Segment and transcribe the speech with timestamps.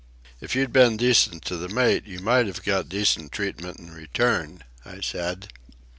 [0.39, 4.63] "If you'd been decent to the mate you might have got decent treatment in return,"
[4.83, 5.49] I said.